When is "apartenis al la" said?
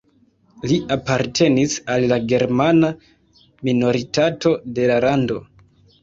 0.93-2.17